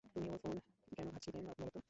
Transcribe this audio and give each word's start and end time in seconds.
তুমি 0.05 0.27
ওর 0.29 0.39
ফোন 0.43 0.55
কেন 0.91 1.07
ঘাঁটছিলে, 1.09 1.39
বলো 1.49 1.69
তো? 1.69 1.79